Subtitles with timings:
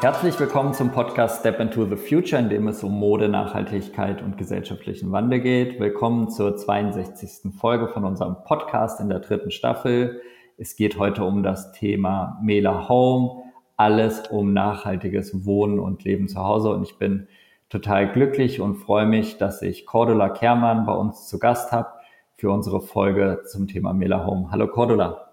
[0.00, 4.38] Herzlich willkommen zum Podcast Step into the Future, in dem es um Mode, Nachhaltigkeit und
[4.38, 5.80] gesellschaftlichen Wandel geht.
[5.80, 7.52] Willkommen zur 62.
[7.58, 10.22] Folge von unserem Podcast in der dritten Staffel.
[10.56, 13.42] Es geht heute um das Thema Mela Home,
[13.76, 16.70] alles um nachhaltiges Wohnen und Leben zu Hause.
[16.70, 17.26] Und ich bin
[17.68, 21.88] total glücklich und freue mich, dass ich Cordula Kermann bei uns zu Gast habe
[22.36, 24.52] für unsere Folge zum Thema Mela Home.
[24.52, 25.32] Hallo Cordula.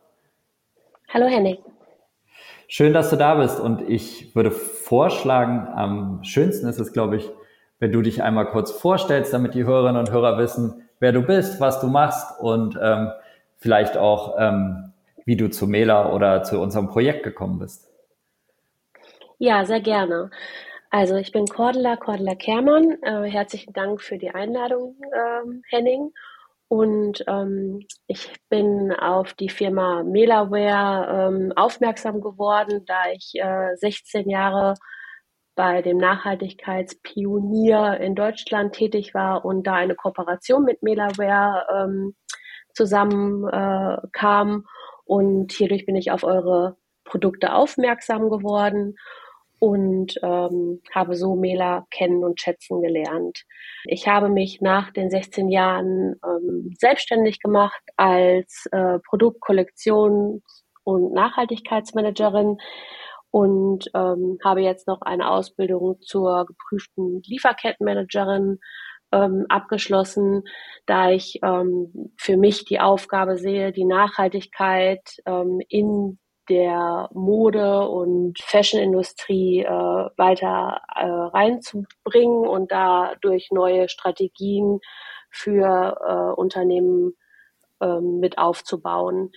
[1.14, 1.58] Hallo Henning.
[2.68, 7.30] Schön, dass du da bist und ich würde vorschlagen, am schönsten ist es, glaube ich,
[7.80, 11.60] wenn du dich einmal kurz vorstellst, damit die Hörerinnen und Hörer wissen, wer du bist,
[11.60, 13.12] was du machst und ähm,
[13.58, 14.94] vielleicht auch, ähm,
[15.26, 17.92] wie du zu Mela oder zu unserem Projekt gekommen bist.
[19.38, 20.32] Ja, sehr gerne.
[20.90, 22.98] Also ich bin Cordula, Cordula Kermann.
[23.02, 26.14] Äh, herzlichen Dank für die Einladung, ähm, Henning.
[26.68, 34.30] Und ähm, ich bin auf die Firma Melaware ähm, aufmerksam geworden, da ich äh, 16
[34.30, 34.76] Jahre
[35.56, 42.16] bei dem Nachhaltigkeitspionier in Deutschland tätig war und da eine Kooperation mit Melaware ähm,
[42.74, 44.66] zusammen äh, kam.
[45.06, 48.96] Und hierdurch bin ich auf eure Produkte aufmerksam geworden
[49.66, 53.46] und ähm, habe so Mela kennen und schätzen gelernt.
[53.86, 60.42] Ich habe mich nach den 16 Jahren ähm, selbstständig gemacht als äh, Produktkollektions-
[60.84, 62.58] und Nachhaltigkeitsmanagerin
[63.32, 68.60] und ähm, habe jetzt noch eine Ausbildung zur geprüften Lieferkettenmanagerin
[69.12, 70.44] ähm, abgeschlossen,
[70.86, 78.42] da ich ähm, für mich die Aufgabe sehe, die Nachhaltigkeit ähm, in der Mode- und
[78.42, 84.80] Fashionindustrie äh, weiter äh, reinzubringen und dadurch neue Strategien
[85.30, 87.14] für äh, Unternehmen
[87.82, 89.32] ähm, mit aufzubauen.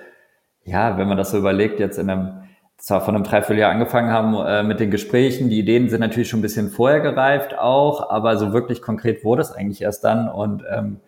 [0.67, 2.43] ja, wenn man das so überlegt, jetzt in einem,
[2.77, 6.41] zwar von einem Dreivierteljahr angefangen haben äh, mit den Gesprächen, die Ideen sind natürlich schon
[6.41, 10.29] ein bisschen vorher gereift auch, aber so wirklich konkret wurde es eigentlich erst dann.
[10.29, 11.01] Und ähm,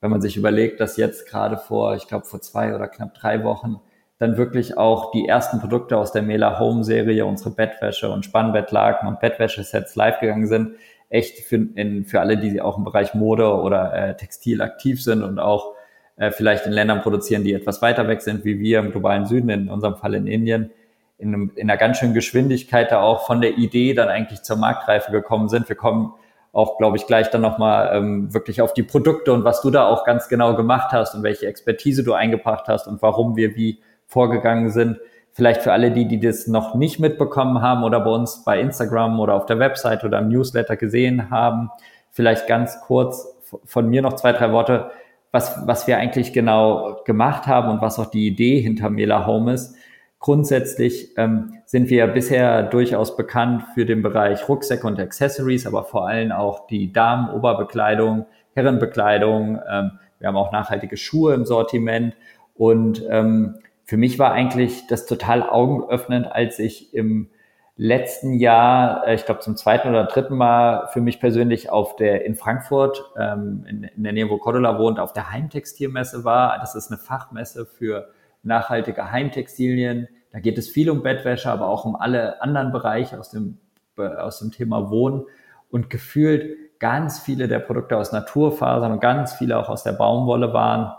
[0.00, 3.44] wenn man sich überlegt, dass jetzt gerade vor, ich glaube vor zwei oder knapp drei
[3.44, 3.80] Wochen
[4.18, 9.08] dann wirklich auch die ersten Produkte aus der Mela Home Serie, unsere Bettwäsche und Spannbettlaken
[9.08, 10.76] und Bettwäschesets live gegangen sind,
[11.08, 15.22] echt für, in, für alle, die auch im Bereich Mode oder äh, Textil aktiv sind
[15.22, 15.74] und auch
[16.16, 19.48] äh, vielleicht in Ländern produzieren, die etwas weiter weg sind, wie wir im globalen Süden,
[19.48, 20.70] in unserem Fall in Indien,
[21.16, 24.56] in, einem, in einer ganz schönen Geschwindigkeit da auch von der Idee dann eigentlich zur
[24.56, 25.68] Marktreife gekommen sind.
[25.70, 26.12] Wir kommen
[26.52, 29.86] auch, glaube ich, gleich dann nochmal ähm, wirklich auf die Produkte und was du da
[29.86, 33.80] auch ganz genau gemacht hast und welche Expertise du eingebracht hast und warum wir wie
[34.06, 34.98] vorgegangen sind.
[35.32, 39.20] Vielleicht für alle die, die das noch nicht mitbekommen haben oder bei uns bei Instagram
[39.20, 41.70] oder auf der Website oder im Newsletter gesehen haben,
[42.10, 43.28] vielleicht ganz kurz
[43.64, 44.90] von mir noch zwei, drei Worte
[45.32, 49.52] was, was wir eigentlich genau gemacht haben und was auch die Idee hinter Mela Home
[49.52, 49.76] ist.
[50.20, 56.06] Grundsätzlich ähm, sind wir bisher durchaus bekannt für den Bereich Rucksäcke und Accessories, aber vor
[56.06, 59.58] allem auch die Damen-Oberbekleidung, Herrenbekleidung.
[59.66, 62.14] Ähm, wir haben auch nachhaltige Schuhe im Sortiment.
[62.54, 67.30] Und ähm, für mich war eigentlich das total augenöffnend, als ich im
[67.78, 72.26] letzten Jahr, äh, ich glaube zum zweiten oder dritten Mal für mich persönlich auf der
[72.26, 76.58] in Frankfurt, ähm, in, in der Nähe, wo Cordula wohnt, auf der Heimtextilmesse war.
[76.58, 78.10] Das ist eine Fachmesse für
[78.42, 80.08] nachhaltige Heimtextilien.
[80.32, 83.58] Da geht es viel um Bettwäsche, aber auch um alle anderen Bereiche aus dem,
[83.96, 85.24] aus dem Thema Wohnen.
[85.70, 90.52] Und gefühlt ganz viele der Produkte aus Naturfasern und ganz viele auch aus der Baumwolle
[90.52, 90.94] waren.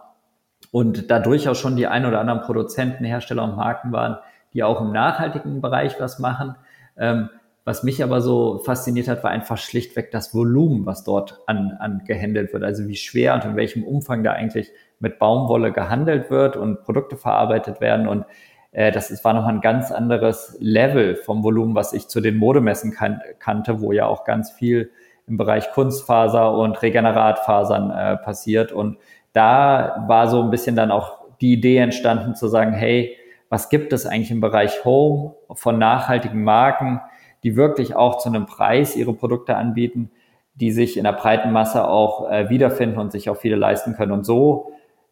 [0.72, 4.18] Und da durchaus schon die ein oder anderen Produzenten, Hersteller und Marken waren,
[4.54, 6.56] die auch im nachhaltigen Bereich was machen.
[6.98, 7.30] Ähm,
[7.64, 12.04] was mich aber so fasziniert hat, war einfach schlichtweg das Volumen, was dort an, an
[12.06, 12.64] gehandelt wird.
[12.64, 17.18] Also wie schwer und in welchem Umfang da eigentlich mit Baumwolle gehandelt wird und Produkte
[17.18, 18.08] verarbeitet werden.
[18.08, 18.26] Und
[18.72, 22.38] äh, das ist, war nochmal ein ganz anderes Level vom Volumen, was ich zu den
[22.38, 24.90] Modemessen kan kannte, wo ja auch ganz viel
[25.28, 28.72] im Bereich Kunstfaser und Regeneratfasern äh, passiert.
[28.72, 28.98] Und
[29.34, 33.18] da war so ein bisschen dann auch die Idee entstanden zu sagen, hey,
[33.50, 37.02] was gibt es eigentlich im Bereich Home von nachhaltigen Marken,
[37.44, 40.12] die wirklich auch zu einem Preis ihre Produkte anbieten,
[40.56, 44.12] die sich in der breiten Masse auch äh, wiederfinden und sich auch viele leisten können.
[44.12, 44.72] Und so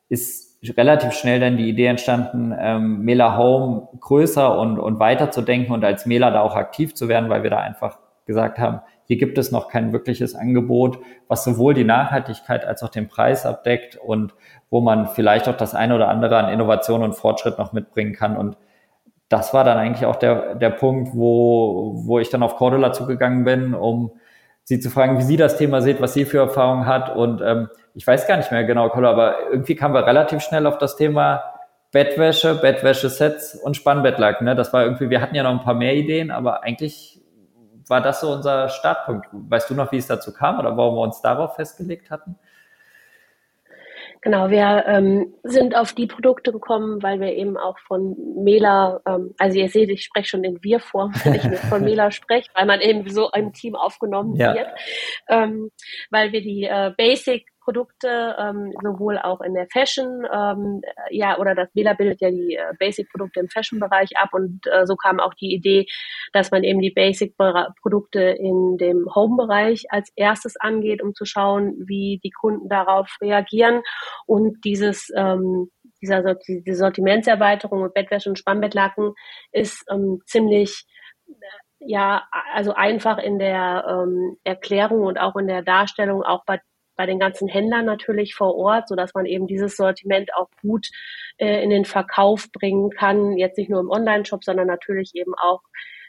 [0.09, 5.41] ist relativ schnell dann die Idee entstanden, ähm, Mela Home größer und, und weiter zu
[5.41, 8.81] denken und als Mela da auch aktiv zu werden, weil wir da einfach gesagt haben,
[9.05, 13.43] hier gibt es noch kein wirkliches Angebot, was sowohl die Nachhaltigkeit als auch den Preis
[13.43, 14.35] abdeckt und
[14.69, 18.37] wo man vielleicht auch das eine oder andere an Innovation und Fortschritt noch mitbringen kann.
[18.37, 18.55] Und
[19.29, 23.43] das war dann eigentlich auch der, der Punkt, wo, wo ich dann auf Cordula zugegangen
[23.43, 24.11] bin, um
[24.63, 27.15] sie zu fragen, wie sie das Thema sieht, was sie für Erfahrungen hat.
[27.15, 30.65] Und ähm, ich weiß gar nicht mehr genau, Cordula, aber irgendwie kamen wir relativ schnell
[30.65, 31.43] auf das Thema
[31.91, 34.45] Bettwäsche, Bettwäsche-Sets und Spannbettlaken.
[34.45, 34.55] Ne?
[34.55, 37.21] Das war irgendwie, wir hatten ja noch ein paar mehr Ideen, aber eigentlich
[37.87, 39.27] war das so unser Startpunkt.
[39.31, 42.35] Weißt du noch, wie es dazu kam oder warum wir uns darauf festgelegt hatten?
[44.21, 49.33] Genau, wir ähm, sind auf die Produkte gekommen, weil wir eben auch von Mela, ähm,
[49.37, 52.81] also ihr seht, ich spreche schon in Wir-Form, wenn ich von Mela spreche, weil man
[52.81, 54.53] eben so im Team aufgenommen ja.
[54.53, 54.67] wird,
[55.29, 55.71] ähm,
[56.09, 61.55] weil wir die äh, Basic Produkte, ähm, sowohl auch in der Fashion, ähm, ja, oder
[61.55, 65.33] das Bela bildet ja die äh, Basic-Produkte im Fashion-Bereich ab und äh, so kam auch
[65.33, 65.85] die Idee,
[66.33, 72.19] dass man eben die Basic-Produkte in dem Home-Bereich als erstes angeht, um zu schauen, wie
[72.23, 73.81] die Kunden darauf reagieren
[74.25, 75.69] und dieses ähm,
[76.01, 79.13] dieser diese Sortimentserweiterung mit Bettwäsche und Spannbettlaken
[79.51, 80.85] ist ähm, ziemlich
[81.79, 86.59] ja, also einfach in der ähm, Erklärung und auch in der Darstellung, auch bei
[86.99, 90.85] bei den ganzen Händlern natürlich vor Ort, so dass man eben dieses Sortiment auch gut
[91.37, 93.37] äh, in den Verkauf bringen kann.
[93.37, 95.61] Jetzt nicht nur im Online-Shop, sondern natürlich eben auch,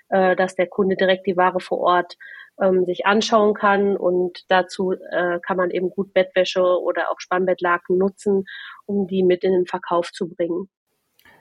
[0.08, 2.16] äh, dass der Kunde direkt die Ware vor Ort
[2.60, 7.96] ähm, sich anschauen kann und dazu äh, kann man eben gut Bettwäsche oder auch Spannbettlaken
[7.96, 8.46] nutzen,
[8.84, 10.68] um die mit in den Verkauf zu bringen.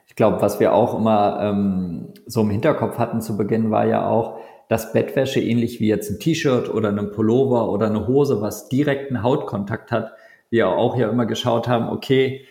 [0.06, 4.08] Ich glaube, was wir auch immer ähm, so im Hinterkopf hatten zu Beginn, war ja
[4.08, 8.70] auch, dass Bettwäsche ähnlich wie jetzt ein T-Shirt oder ein Pullover oder eine Hose, was
[8.70, 10.14] direkten Hautkontakt hat,
[10.52, 12.46] wir auch ja immer geschaut haben, okay,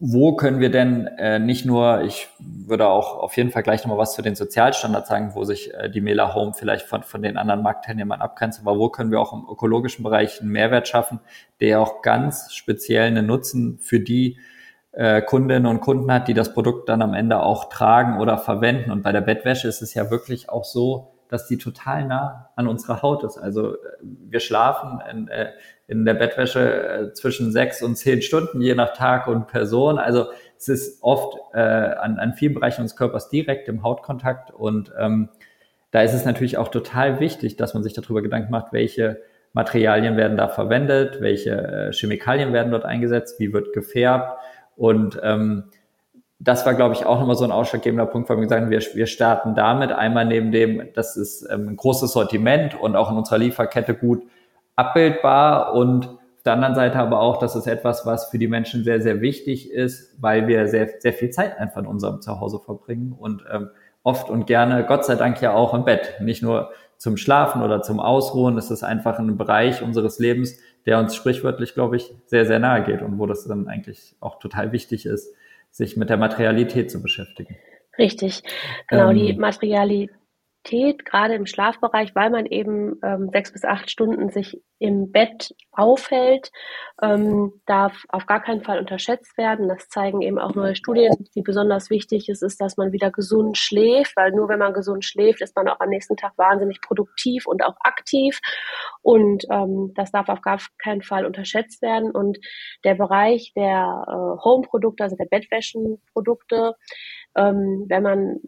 [0.00, 3.98] wo können wir denn äh, nicht nur, ich würde auch auf jeden Fall gleich nochmal
[3.98, 7.36] was zu den Sozialstandards sagen, wo sich äh, die Mela Home vielleicht von, von den
[7.36, 11.20] anderen Marktteilnehmern abgrenzt, aber wo können wir auch im ökologischen Bereich einen Mehrwert schaffen,
[11.60, 14.38] der auch ganz speziell einen Nutzen für die
[14.92, 18.92] äh, Kundinnen und Kunden hat, die das Produkt dann am Ende auch tragen oder verwenden.
[18.92, 22.66] Und bei der Bettwäsche ist es ja wirklich auch so, dass die total nah an
[22.66, 23.38] unserer Haut ist.
[23.38, 25.52] Also äh, wir schlafen in, äh,
[25.86, 29.98] in der Bettwäsche äh, zwischen sechs und zehn Stunden, je nach Tag und Person.
[29.98, 34.92] Also es ist oft äh, an, an vielen Bereichen unseres Körpers direkt im Hautkontakt und
[34.98, 35.28] ähm,
[35.90, 39.22] da ist es natürlich auch total wichtig, dass man sich darüber Gedanken macht, welche
[39.54, 44.38] Materialien werden da verwendet, welche Chemikalien werden dort eingesetzt, wie wird gefärbt
[44.76, 45.64] und ähm,
[46.40, 48.80] das war, glaube ich, auch nochmal so ein ausschlaggebender Punkt, weil wir gesagt haben, wir,
[48.80, 53.16] wir starten damit einmal neben dem, das ist ähm, ein großes Sortiment und auch in
[53.16, 54.22] unserer Lieferkette gut
[54.76, 58.84] abbildbar und auf der anderen Seite aber auch, dass es etwas, was für die Menschen
[58.84, 63.12] sehr, sehr wichtig ist, weil wir sehr, sehr viel Zeit einfach in unserem Zuhause verbringen
[63.18, 63.70] und ähm,
[64.04, 67.82] oft und gerne, Gott sei Dank ja auch im Bett, nicht nur zum Schlafen oder
[67.82, 68.56] zum Ausruhen.
[68.56, 72.84] Es ist einfach ein Bereich unseres Lebens, der uns sprichwörtlich, glaube ich, sehr, sehr nahe
[72.84, 75.34] geht und wo das dann eigentlich auch total wichtig ist,
[75.70, 77.56] sich mit der Materialität zu beschäftigen.
[77.98, 78.42] Richtig,
[78.88, 80.17] genau, ähm, die Materialität
[80.68, 85.54] Qualität, gerade im Schlafbereich, weil man eben ähm, sechs bis acht Stunden sich im Bett
[85.72, 86.50] aufhält,
[87.02, 89.68] ähm, darf auf gar keinen Fall unterschätzt werden.
[89.68, 93.58] Das zeigen eben auch neue Studien, die besonders wichtig ist, ist, dass man wieder gesund
[93.58, 97.46] schläft, weil nur wenn man gesund schläft, ist man auch am nächsten Tag wahnsinnig produktiv
[97.46, 98.38] und auch aktiv.
[99.02, 102.10] Und ähm, das darf auf gar keinen Fall unterschätzt werden.
[102.10, 102.38] Und
[102.84, 106.74] der Bereich der äh, Home-Produkte, also der Bettwäschenprodukte,
[107.36, 108.40] ähm, wenn man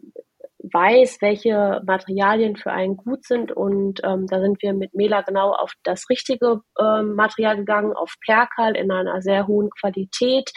[0.63, 3.51] weiß, welche Materialien für einen gut sind.
[3.51, 8.15] Und ähm, da sind wir mit Mela genau auf das richtige ähm, Material gegangen, auf
[8.25, 10.51] Perkal in einer sehr hohen Qualität,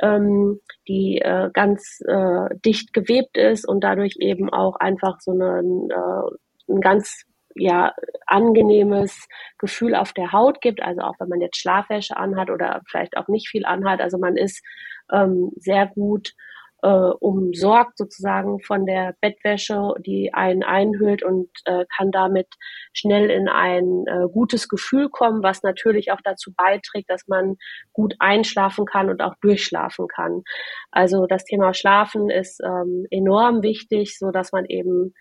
[0.00, 5.90] ähm, die äh, ganz äh, dicht gewebt ist und dadurch eben auch einfach so einen,
[5.90, 7.24] äh, ein ganz
[7.56, 7.92] ja
[8.26, 9.26] angenehmes
[9.58, 13.26] Gefühl auf der Haut gibt, also auch wenn man jetzt Schlafwäsche anhat oder vielleicht auch
[13.26, 14.64] nicht viel anhat, also man ist
[15.12, 16.32] ähm, sehr gut
[16.82, 22.48] äh, umsorgt sozusagen von der Bettwäsche, die einen einhüllt und äh, kann damit
[22.92, 27.56] schnell in ein äh, gutes Gefühl kommen, was natürlich auch dazu beiträgt, dass man
[27.92, 30.42] gut einschlafen kann und auch durchschlafen kann.
[30.90, 35.14] Also das Thema Schlafen ist ähm, enorm wichtig, so dass man eben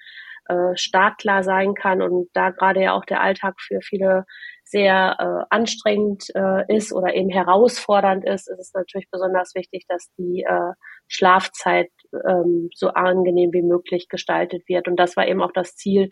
[0.50, 4.26] äh, startklar sein kann und da gerade ja auch der Alltag für viele
[4.70, 10.12] sehr äh, anstrengend äh, ist oder eben herausfordernd ist, ist es natürlich besonders wichtig, dass
[10.18, 10.74] die äh,
[11.08, 11.90] Schlafzeit
[12.28, 14.88] ähm, so angenehm wie möglich gestaltet wird.
[14.88, 16.10] Und das war eben auch das Ziel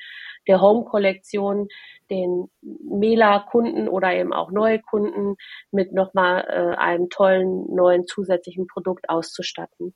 [0.48, 1.68] der Home-Kollektion,
[2.10, 5.36] den Mela-Kunden oder eben auch neue Kunden
[5.72, 9.94] mit nochmal äh, einem tollen neuen zusätzlichen Produkt auszustatten.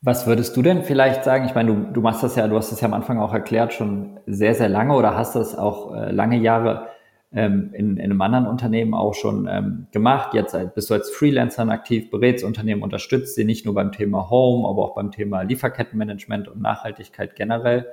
[0.00, 1.44] Was würdest du denn vielleicht sagen?
[1.44, 3.74] Ich meine, du, du machst das ja, du hast es ja am Anfang auch erklärt,
[3.74, 6.88] schon sehr, sehr lange oder hast das auch äh, lange Jahre
[7.34, 10.34] ähm, in, in einem anderen Unternehmen auch schon ähm, gemacht.
[10.34, 14.68] Jetzt bist du als Freelancer aktiv, berätst Unternehmen, unterstützt sie nicht nur beim Thema Home,
[14.68, 17.86] aber auch beim Thema Lieferkettenmanagement und Nachhaltigkeit generell.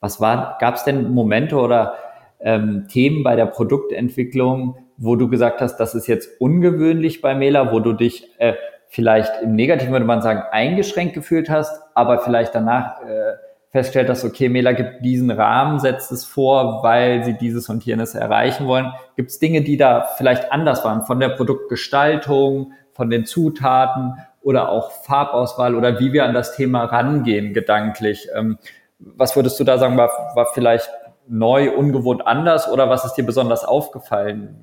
[0.00, 1.94] Was war, gab es denn Momente oder
[2.40, 7.72] ähm, Themen bei der Produktentwicklung, wo du gesagt hast, das ist jetzt ungewöhnlich bei Mela,
[7.72, 8.54] wo du dich äh,
[8.88, 13.32] vielleicht im Negativen würde man sagen eingeschränkt gefühlt hast, aber vielleicht danach äh,
[13.74, 18.14] feststellt, dass okay, Mela gibt diesen Rahmen, setzt es vor, weil sie dieses und jenes
[18.14, 18.92] erreichen wollen.
[19.16, 24.68] Gibt es Dinge, die da vielleicht anders waren, von der Produktgestaltung, von den Zutaten oder
[24.68, 28.28] auch Farbauswahl oder wie wir an das Thema rangehen gedanklich?
[28.32, 28.58] Ähm,
[29.00, 30.88] was würdest du da sagen, war, war vielleicht
[31.26, 34.54] neu, ungewohnt anders oder was ist dir besonders aufgefallen,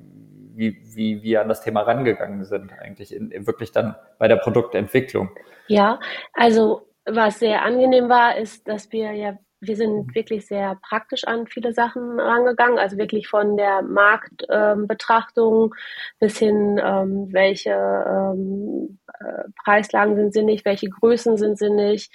[0.54, 4.36] wie, wie wir an das Thema rangegangen sind eigentlich in, in wirklich dann bei der
[4.36, 5.28] Produktentwicklung?
[5.66, 6.00] Ja,
[6.32, 11.46] also was sehr angenehm war, ist, dass wir ja, wir sind wirklich sehr praktisch an
[11.46, 15.70] viele Sachen rangegangen, also wirklich von der Marktbetrachtung ähm,
[16.18, 22.10] bis hin, ähm, welche ähm, äh, Preislagen sind sinnig, welche Größen sind sinnig,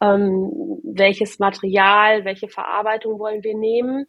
[0.00, 4.06] ähm, welches Material, welche Verarbeitung wollen wir nehmen.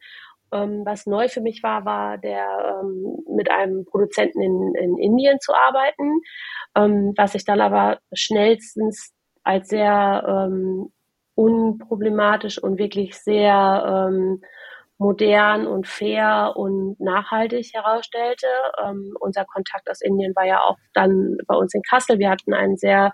[0.53, 5.39] Ähm, was neu für mich war, war der ähm, mit einem Produzenten in, in Indien
[5.41, 6.21] zu arbeiten,
[6.73, 9.13] ähm, was ich dann aber schnellstens
[9.47, 10.91] als sehr ähm,
[11.35, 14.41] unproblematisch und wirklich sehr ähm,
[14.97, 18.47] modern und fair und nachhaltig herausstellte.
[18.83, 22.19] Ähm, unser Kontakt aus Indien war ja auch dann bei uns in Kassel.
[22.19, 23.13] Wir hatten ein sehr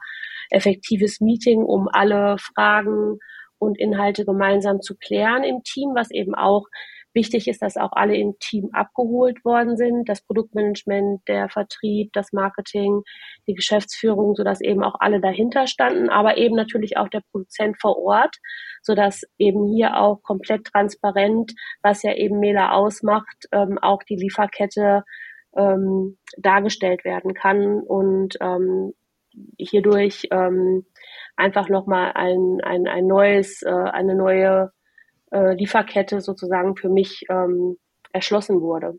[0.49, 3.19] effektives Meeting, um alle Fragen
[3.59, 6.65] und Inhalte gemeinsam zu klären im Team, was eben auch
[7.13, 12.33] Wichtig ist, dass auch alle im Team abgeholt worden sind, das Produktmanagement, der Vertrieb, das
[12.33, 13.03] Marketing,
[13.47, 17.97] die Geschäftsführung, sodass eben auch alle dahinter standen, aber eben natürlich auch der Produzent vor
[17.97, 18.37] Ort,
[18.81, 25.03] sodass eben hier auch komplett transparent, was ja eben Mela ausmacht, ähm, auch die Lieferkette
[25.55, 28.93] ähm, dargestellt werden kann und ähm,
[29.57, 30.85] hierdurch ähm,
[31.35, 34.71] einfach nochmal ein, ein, ein neues, äh, eine neue
[35.33, 37.77] äh, Lieferkette sozusagen für mich ähm,
[38.11, 38.93] erschlossen wurde.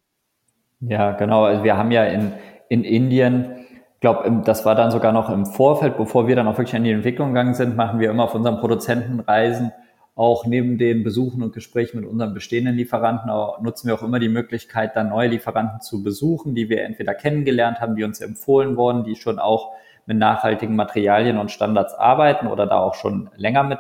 [0.81, 1.45] Ja, genau.
[1.45, 2.33] Also wir haben ja in,
[2.69, 3.64] in Indien,
[4.05, 6.91] glaube, das war dann sogar noch im Vorfeld, bevor wir dann auch wirklich in die
[6.91, 9.73] Entwicklung gegangen sind, machen wir immer auf unseren Produzentenreisen
[10.14, 13.31] auch neben den Besuchen und Gesprächen mit unseren bestehenden Lieferanten
[13.64, 17.81] nutzen wir auch immer die Möglichkeit, dann neue Lieferanten zu besuchen, die wir entweder kennengelernt
[17.81, 19.73] haben, die uns empfohlen wurden, die schon auch
[20.07, 23.79] mit nachhaltigen Materialien und Standards arbeiten oder da auch schon länger mit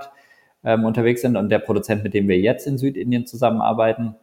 [0.64, 4.16] ähm, unterwegs sind und der Produzent, mit dem wir jetzt in Südindien zusammenarbeiten,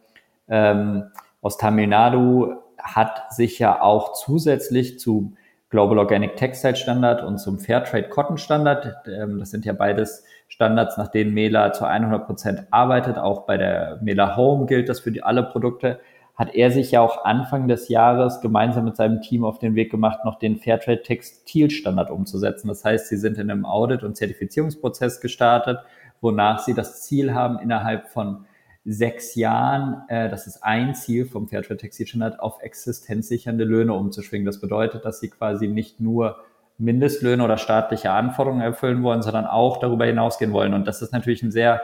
[0.48, 1.04] ähm,
[1.40, 5.34] aus Tamil Nadu, hat sich ja auch zusätzlich zu
[5.70, 10.98] Global Organic Textile Standard und zum Fairtrade Cotton Standard, ähm, das sind ja beides Standards,
[10.98, 15.10] nach denen Mela zu 100 Prozent arbeitet, auch bei der Mela Home gilt das für
[15.10, 16.00] die, alle Produkte,
[16.34, 19.90] hat er sich ja auch Anfang des Jahres gemeinsam mit seinem Team auf den Weg
[19.90, 22.68] gemacht, noch den Fairtrade Textilstandard umzusetzen.
[22.68, 25.78] Das heißt, sie sind in einem Audit- und Zertifizierungsprozess gestartet
[26.22, 28.46] wonach sie das Ziel haben, innerhalb von
[28.84, 34.46] sechs Jahren, äh, das ist ein Ziel vom Fairtrade Textilstandard, auf existenzsichernde Löhne umzuschwingen.
[34.46, 36.38] Das bedeutet, dass sie quasi nicht nur
[36.78, 40.74] Mindestlöhne oder staatliche Anforderungen erfüllen wollen, sondern auch darüber hinausgehen wollen.
[40.74, 41.82] Und das ist natürlich ein sehr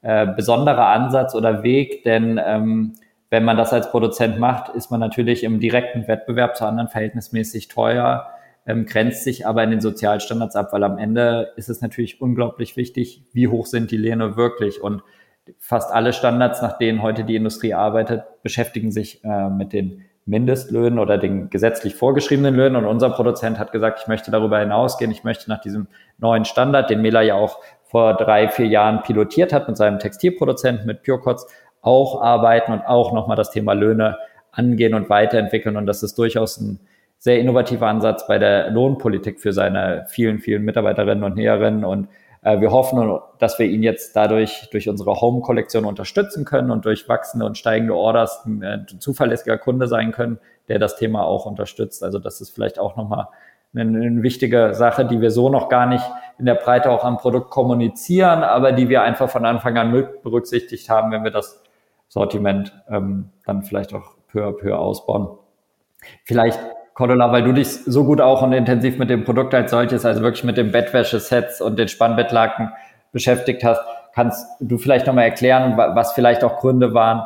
[0.00, 2.94] äh, besonderer Ansatz oder Weg, denn ähm,
[3.30, 7.68] wenn man das als Produzent macht, ist man natürlich im direkten Wettbewerb zu anderen verhältnismäßig
[7.68, 8.30] teuer
[8.68, 12.76] ähm, grenzt sich aber in den Sozialstandards ab, weil am Ende ist es natürlich unglaublich
[12.76, 15.02] wichtig, wie hoch sind die Löhne wirklich und
[15.58, 20.98] fast alle Standards, nach denen heute die Industrie arbeitet, beschäftigen sich äh, mit den Mindestlöhnen
[20.98, 22.76] oder den gesetzlich vorgeschriebenen Löhnen.
[22.76, 26.90] Und unser Produzent hat gesagt, ich möchte darüber hinausgehen, ich möchte nach diesem neuen Standard,
[26.90, 31.46] den Mela ja auch vor drei, vier Jahren pilotiert hat mit seinem Textilproduzenten, mit PureCots,
[31.80, 34.18] auch arbeiten und auch nochmal das Thema Löhne
[34.52, 35.78] angehen und weiterentwickeln.
[35.78, 36.80] Und das ist durchaus ein
[37.18, 41.84] sehr innovativer Ansatz bei der Lohnpolitik für seine vielen, vielen Mitarbeiterinnen und Näherinnen.
[41.84, 42.08] Und
[42.42, 47.08] äh, wir hoffen, dass wir ihn jetzt dadurch durch unsere Home-Kollektion unterstützen können und durch
[47.08, 52.04] wachsende und steigende Orders ein äh, zuverlässiger Kunde sein können, der das Thema auch unterstützt.
[52.04, 53.28] Also das ist vielleicht auch nochmal
[53.74, 56.04] eine, eine wichtige Sache, die wir so noch gar nicht
[56.38, 60.22] in der Breite auch am Produkt kommunizieren, aber die wir einfach von Anfang an mit
[60.22, 61.62] berücksichtigt haben, wenn wir das
[62.08, 65.36] Sortiment ähm, dann vielleicht auch peu à peu ausbauen.
[66.24, 66.58] Vielleicht
[66.98, 70.20] Cordula, weil du dich so gut auch und intensiv mit dem Produkt als solches, also
[70.20, 72.72] wirklich mit den Bettwäschesets und den Spannbettlaken
[73.12, 73.80] beschäftigt hast,
[74.12, 77.22] kannst du vielleicht nochmal erklären, was vielleicht auch Gründe waren,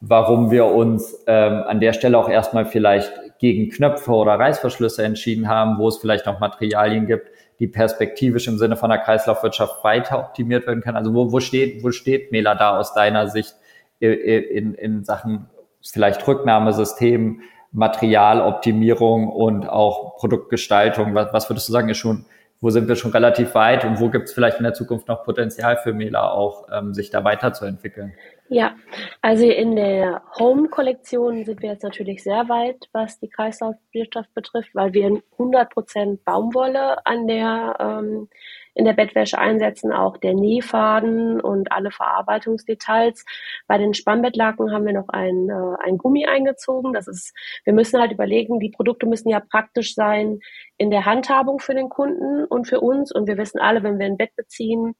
[0.00, 5.48] warum wir uns ähm, an der Stelle auch erstmal vielleicht gegen Knöpfe oder Reißverschlüsse entschieden
[5.48, 10.18] haben, wo es vielleicht noch Materialien gibt, die perspektivisch im Sinne von der Kreislaufwirtschaft weiter
[10.18, 10.98] optimiert werden können.
[10.98, 13.54] Also wo, wo steht, wo steht Mela da aus deiner Sicht
[14.00, 15.48] in, in, in Sachen
[15.80, 17.40] vielleicht Rücknahmesystem,
[17.74, 21.14] Materialoptimierung und auch Produktgestaltung?
[21.14, 22.24] Was, was würdest du sagen, ist schon,
[22.60, 25.24] wo sind wir schon relativ weit und wo gibt es vielleicht in der Zukunft noch
[25.24, 28.14] Potenzial für Mela auch, ähm, sich da weiterzuentwickeln?
[28.48, 28.74] Ja,
[29.22, 34.92] also in der Home-Kollektion sind wir jetzt natürlich sehr weit, was die Kreislaufwirtschaft betrifft, weil
[34.92, 38.28] wir 100% Baumwolle an der ähm,
[38.74, 43.24] in der Bettwäsche einsetzen, auch der Nähfaden und alle Verarbeitungsdetails.
[43.66, 46.92] Bei den Spannbettlaken haben wir noch ein, äh, ein Gummi eingezogen.
[46.92, 50.40] Das ist, wir müssen halt überlegen, die Produkte müssen ja praktisch sein
[50.76, 53.12] in der Handhabung für den Kunden und für uns.
[53.12, 54.94] Und wir wissen alle, wenn wir ein Bett beziehen,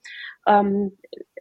[0.47, 0.97] ähm,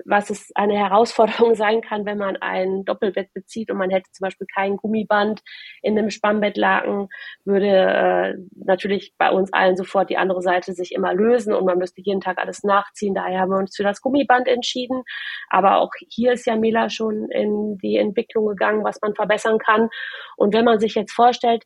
[0.06, 4.26] was es eine Herausforderung sein kann, wenn man ein Doppelbett bezieht und man hätte zum
[4.26, 5.42] Beispiel kein Gummiband
[5.82, 7.10] in einem Spannbettlaken,
[7.46, 11.78] würde äh, natürlich bei uns allen sofort die andere Seite sich immer lösen und man
[11.78, 13.14] müsste jeden Tag alles nachziehen.
[13.14, 15.04] Daher haben wir uns für das Gummiband entschieden.
[15.50, 19.90] Aber auch hier ist ja Mela schon in die Entwicklung gegangen, was man verbessern kann.
[20.38, 21.66] Und wenn man sich jetzt vorstellt,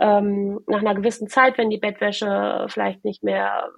[0.00, 3.70] ähm, nach einer gewissen Zeit, wenn die Bettwäsche vielleicht nicht mehr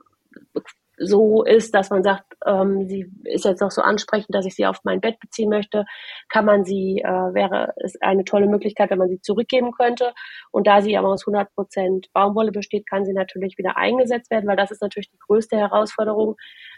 [0.96, 4.66] so ist, dass man sagt, ähm, sie ist jetzt noch so ansprechend, dass ich sie
[4.66, 5.84] auf mein Bett beziehen möchte,
[6.28, 10.12] kann man sie, äh, wäre es eine tolle Möglichkeit, wenn man sie zurückgeben könnte.
[10.52, 14.48] Und da sie aber aus 100 Prozent Baumwolle besteht, kann sie natürlich wieder eingesetzt werden,
[14.48, 16.36] weil das ist natürlich die größte Herausforderung,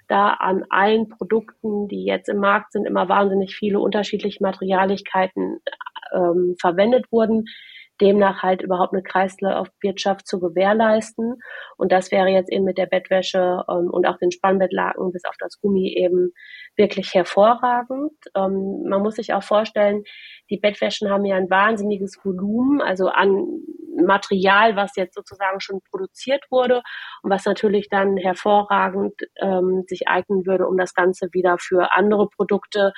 [0.09, 5.61] da an allen Produkten, die jetzt im Markt sind, immer wahnsinnig viele unterschiedliche Materialigkeiten
[6.14, 7.44] ähm, verwendet wurden
[8.00, 11.40] demnach halt überhaupt eine Kreislaufwirtschaft zu gewährleisten.
[11.76, 15.37] Und das wäre jetzt eben mit der Bettwäsche ähm, und auch den Spannbettlaken bis auf
[15.38, 16.32] das Gummi eben
[16.76, 18.12] wirklich hervorragend.
[18.35, 20.04] Ähm, man muss sich auch vorstellen,
[20.50, 23.62] die Bettwäschen haben ja ein wahnsinniges Volumen, also an
[24.04, 26.82] Material, was jetzt sozusagen schon produziert wurde
[27.22, 32.28] und was natürlich dann hervorragend ähm, sich eignen würde, um das Ganze wieder für andere
[32.28, 32.92] Produkte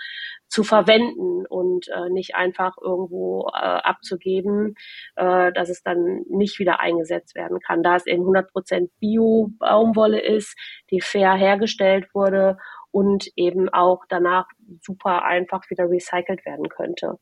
[0.49, 4.75] zu verwenden und äh, nicht einfach irgendwo äh, abzugeben,
[5.17, 7.83] äh, dass es dann nicht wieder eingesetzt werden kann.
[7.83, 10.57] Da es eben 100% Bio-Baumwolle ist,
[10.91, 12.59] die fair hergestellt wurde
[12.91, 14.47] und eben auch danach
[14.81, 17.19] super einfach wieder recycelt werden könnte.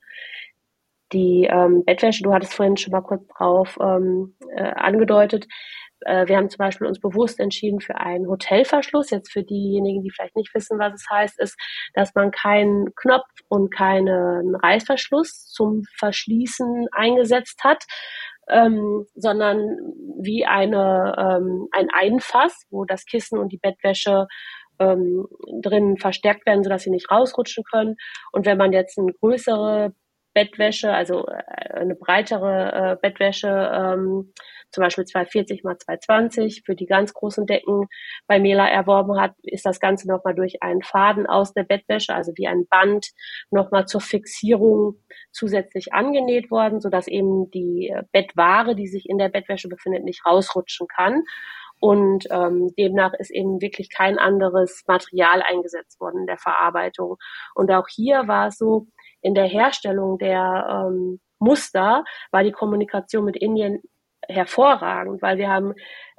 [1.12, 5.46] Die ähm, Bettwäsche, du hattest vorhin schon mal kurz drauf ähm, äh, angedeutet,
[6.00, 9.10] äh, wir haben zum Beispiel uns bewusst entschieden für einen Hotelverschluss.
[9.10, 11.56] Jetzt für diejenigen, die vielleicht nicht wissen, was es heißt, ist,
[11.94, 17.84] dass man keinen Knopf und keinen Reißverschluss zum Verschließen eingesetzt hat,
[18.48, 19.58] ähm, sondern
[20.20, 24.26] wie eine, ähm, ein Einfass, wo das Kissen und die Bettwäsche
[24.78, 25.26] ähm,
[25.62, 27.96] drin verstärkt werden, sodass sie nicht rausrutschen können.
[28.32, 29.94] Und wenn man jetzt eine größere
[30.36, 34.34] Bettwäsche, also äh, eine breitere äh, Bettwäsche ähm,
[34.70, 37.86] zum Beispiel 240 mal 220 für die ganz großen Decken
[38.26, 42.32] bei Mela erworben hat, ist das Ganze nochmal durch einen Faden aus der Bettwäsche, also
[42.36, 43.12] wie ein Band,
[43.50, 49.68] nochmal zur Fixierung zusätzlich angenäht worden, sodass eben die Bettware, die sich in der Bettwäsche
[49.68, 51.22] befindet, nicht rausrutschen kann.
[51.80, 57.16] Und ähm, demnach ist eben wirklich kein anderes Material eingesetzt worden in der Verarbeitung.
[57.54, 58.86] Und auch hier war es so,
[59.26, 63.82] in der Herstellung der ähm, Muster war die Kommunikation mit Indien
[64.28, 65.74] hervorragend, weil wir haben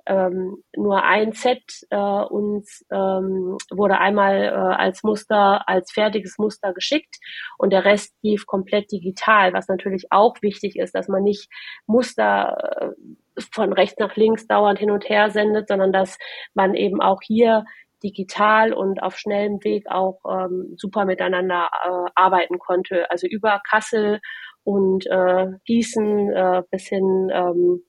[0.06, 6.74] ähm, nur ein Set äh, uns ähm, wurde einmal äh, als Muster, als fertiges Muster
[6.74, 7.16] geschickt
[7.58, 11.50] und der Rest lief komplett digital, was natürlich auch wichtig ist, dass man nicht
[11.86, 12.96] Muster
[13.36, 16.18] äh, von rechts nach links dauernd hin und her sendet, sondern dass
[16.54, 17.66] man eben auch hier
[18.04, 23.10] digital und auf schnellem Weg auch ähm, super miteinander äh, arbeiten konnte.
[23.10, 24.20] Also über Kassel
[24.64, 27.84] und äh, Gießen äh, bis hin ähm,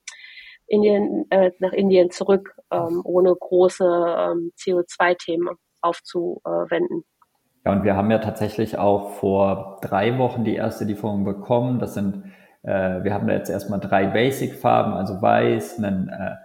[0.68, 5.48] Indien, äh, nach Indien zurück, ähm, ohne große ähm, CO2-Themen
[5.80, 7.04] aufzuwenden.
[7.64, 11.78] Ja, und wir haben ja tatsächlich auch vor drei Wochen die erste Lieferung bekommen.
[11.78, 16.36] Das sind, äh, wir haben da jetzt erstmal drei Basic-Farben, also weiß, einen, äh,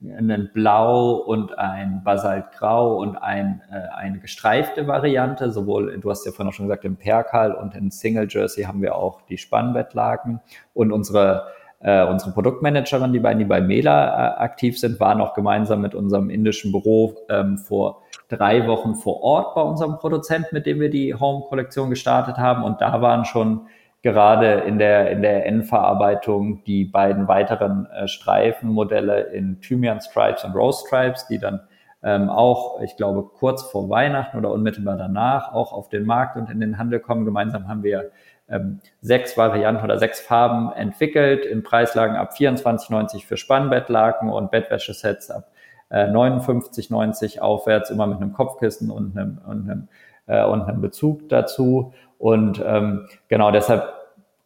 [0.00, 5.50] einen Blau und ein Basaltgrau und ein, äh, eine gestreifte Variante.
[5.50, 8.80] Sowohl, du hast ja vorhin auch schon gesagt, im Perkal und in Single Jersey haben
[8.80, 10.40] wir auch die Spannbettlaken
[10.72, 11.48] und unsere
[11.80, 15.94] äh, unsere Produktmanagerin, die beiden, die bei Mela äh, aktiv sind, waren auch gemeinsam mit
[15.94, 20.90] unserem indischen Büro ähm, vor drei Wochen vor Ort bei unserem Produzent, mit dem wir
[20.90, 22.64] die Home-Kollektion gestartet haben.
[22.64, 23.68] Und da waren schon
[24.02, 30.54] gerade in der, in der Endverarbeitung die beiden weiteren äh, Streifenmodelle in Thymian Stripes und
[30.54, 31.60] Rose Stripes, die dann
[32.02, 36.48] ähm, auch, ich glaube, kurz vor Weihnachten oder unmittelbar danach auch auf den Markt und
[36.48, 37.24] in den Handel kommen.
[37.24, 38.12] Gemeinsam haben wir
[38.48, 45.30] ähm, sechs Varianten oder sechs Farben entwickelt, in Preislagen ab 24,90 für Spannbettlaken und Bettwäschesets
[45.30, 45.50] ab
[45.90, 49.88] äh, 59,90 aufwärts, immer mit einem Kopfkissen und einem, und einem,
[50.26, 51.92] äh, und einem Bezug dazu.
[52.18, 53.92] Und ähm, genau deshalb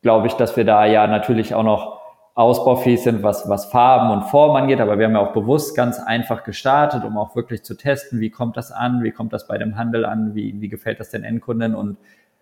[0.02, 2.02] glaube ich, dass wir da ja natürlich auch noch
[2.34, 5.98] ausbaufähig sind, was, was Farben und Formen angeht, aber wir haben ja auch bewusst ganz
[5.98, 9.58] einfach gestartet, um auch wirklich zu testen, wie kommt das an, wie kommt das bei
[9.58, 11.74] dem Handel an, wie, wie gefällt das den Endkunden.
[11.74, 11.98] Und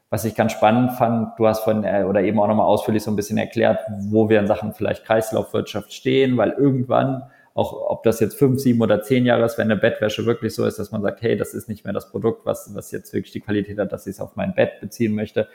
[0.09, 3.11] was ich ganz spannend fand, du hast von äh, oder eben auch nochmal ausführlich so
[3.11, 8.21] ein bisschen erklärt, wo wir in Sachen vielleicht Kreislaufwirtschaft stehen, weil irgendwann, auch ob das
[8.21, 11.03] jetzt fünf, sieben oder zehn Jahre ist, wenn eine Bettwäsche wirklich so ist, dass man
[11.03, 13.93] sagt, hey, das ist nicht mehr das Produkt, was, was jetzt wirklich die Qualität hat,
[13.93, 15.49] dass ich es auf mein Bett beziehen möchte.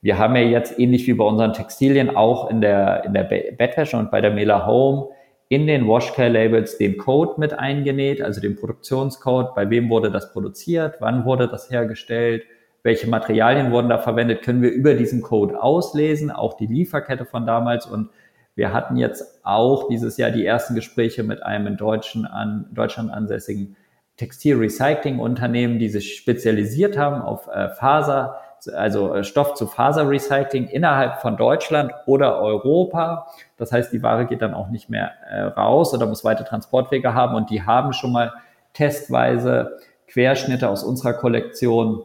[0.00, 3.96] Wir haben ja jetzt ähnlich wie bei unseren Textilien auch in der, in der Bettwäsche
[3.96, 5.08] und bei der Mela Home
[5.48, 10.32] in den Washcare Labels den Code mit eingenäht, also den Produktionscode, bei wem wurde das
[10.32, 12.44] produziert, wann wurde das hergestellt,
[12.82, 17.46] welche Materialien wurden da verwendet, können wir über diesen Code auslesen, auch die Lieferkette von
[17.46, 17.86] damals.
[17.86, 18.10] Und
[18.54, 23.12] wir hatten jetzt auch dieses Jahr die ersten Gespräche mit einem in Deutschen an, Deutschland
[23.12, 23.76] ansässigen
[24.16, 28.38] Textilrecycling-Unternehmen, die sich spezialisiert haben auf äh, Faser,
[28.72, 33.26] also äh, Stoff zu Faserrecycling innerhalb von Deutschland oder Europa.
[33.56, 37.12] Das heißt, die Ware geht dann auch nicht mehr äh, raus oder muss weite Transportwege
[37.12, 38.32] haben und die haben schon mal
[38.72, 42.04] testweise Querschnitte aus unserer Kollektion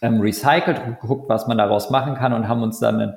[0.00, 3.16] ähm, recycelt geguckt, was man daraus machen kann und haben uns dann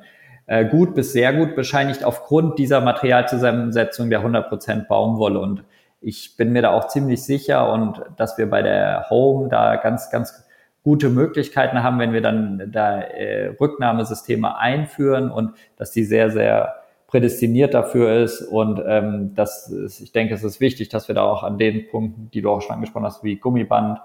[0.50, 5.40] äh, gut bis sehr gut bescheinigt aufgrund dieser Materialzusammensetzung der 100% Baumwolle.
[5.40, 5.64] Und
[6.02, 10.10] ich bin mir da auch ziemlich sicher und dass wir bei der Home da ganz,
[10.10, 10.44] ganz
[10.84, 16.78] gute Möglichkeiten haben, wenn wir dann da äh, Rücknahmesysteme einführen und dass die sehr, sehr
[17.06, 18.42] prädestiniert dafür ist.
[18.42, 21.88] Und ähm, das ist, ich denke, es ist wichtig, dass wir da auch an den
[21.90, 24.00] Punkten, die du auch schon angesprochen hast, wie Gummiband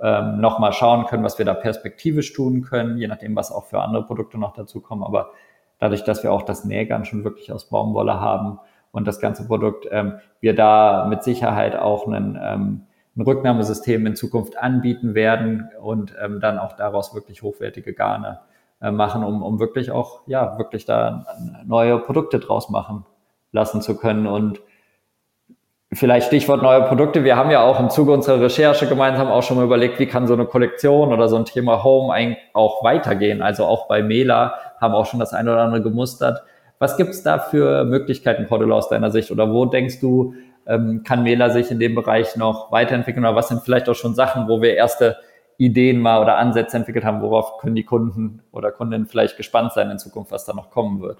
[0.00, 3.82] ähm, nochmal schauen können, was wir da perspektivisch tun können, je nachdem, was auch für
[3.82, 5.02] andere Produkte noch dazu kommen.
[5.02, 5.32] Aber
[5.80, 8.60] dadurch, dass wir auch das Nähgarn schon wirklich aus Baumwolle haben
[8.92, 12.82] und das ganze Produkt, ähm, wir da mit Sicherheit auch einen, ähm,
[13.16, 18.40] ein Rücknahmesystem in Zukunft anbieten werden und ähm, dann auch daraus wirklich hochwertige Garne
[18.80, 21.26] äh, machen, um, um wirklich auch, ja, wirklich da
[21.66, 23.04] neue Produkte draus machen
[23.52, 24.26] lassen zu können.
[24.26, 24.60] Und
[25.92, 27.24] Vielleicht Stichwort neue Produkte.
[27.24, 30.28] Wir haben ja auch im Zuge unserer Recherche gemeinsam auch schon mal überlegt, wie kann
[30.28, 33.42] so eine Kollektion oder so ein Thema Home eigentlich auch weitergehen.
[33.42, 36.44] Also auch bei Mela haben auch schon das eine oder andere gemustert.
[36.78, 39.32] Was gibt es da für Möglichkeiten, Cordula, aus deiner Sicht?
[39.32, 40.34] Oder wo denkst du,
[40.68, 43.24] ähm, kann Mela sich in dem Bereich noch weiterentwickeln?
[43.24, 45.16] Oder was sind vielleicht auch schon Sachen, wo wir erste
[45.60, 49.90] Ideen mal oder Ansätze entwickelt haben, worauf können die Kunden oder Kundinnen vielleicht gespannt sein
[49.90, 51.18] in Zukunft, was da noch kommen wird?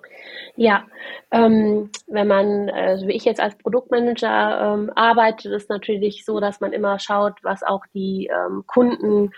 [0.57, 0.85] Ja,
[1.31, 6.61] ähm, wenn man, also wie ich jetzt als Produktmanager ähm, arbeite, ist natürlich so, dass
[6.61, 9.33] man immer schaut, was auch die ähm, Kunden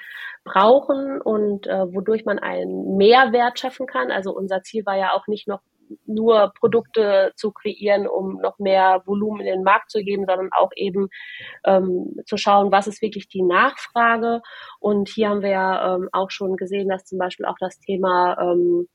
[0.44, 4.12] brauchen und äh, wodurch man einen Mehrwert schaffen kann.
[4.12, 5.62] Also unser Ziel war ja auch nicht noch
[6.06, 10.70] nur Produkte zu kreieren, um noch mehr Volumen in den Markt zu geben, sondern auch
[10.76, 11.08] eben
[11.64, 14.42] ähm, zu schauen, was ist wirklich die Nachfrage.
[14.80, 18.36] Und hier haben wir ja ähm, auch schon gesehen, dass zum Beispiel auch das Thema
[18.40, 18.88] ähm,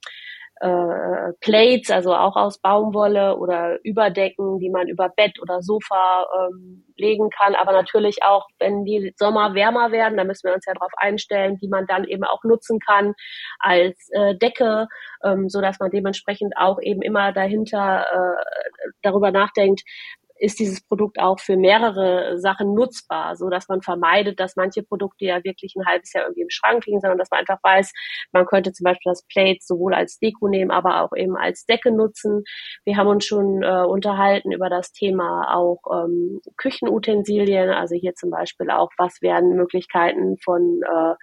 [0.60, 6.84] äh, Plates, also auch aus Baumwolle oder Überdecken, die man über Bett oder Sofa ähm,
[6.96, 7.56] legen kann.
[7.56, 11.58] Aber natürlich auch, wenn die Sommer wärmer werden, da müssen wir uns ja darauf einstellen,
[11.62, 13.14] die man dann eben auch nutzen kann
[13.60, 14.88] als äh, Decke,
[15.24, 19.84] ähm, so dass man dementsprechend auch eben immer dahinter äh, darüber nachdenkt,
[20.40, 25.26] ist dieses Produkt auch für mehrere Sachen nutzbar, so dass man vermeidet, dass manche Produkte
[25.26, 27.92] ja wirklich ein halbes Jahr irgendwie im Schrank liegen, sondern dass man einfach weiß,
[28.32, 31.92] man könnte zum Beispiel das Plate sowohl als Deko nehmen, aber auch eben als Decke
[31.92, 32.44] nutzen.
[32.86, 38.30] Wir haben uns schon äh, unterhalten über das Thema auch ähm, Küchenutensilien, also hier zum
[38.30, 41.16] Beispiel auch, was wären Möglichkeiten von äh,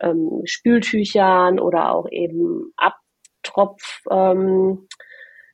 [0.00, 4.88] ähm, Spültüchern oder auch eben Abtropf, ähm,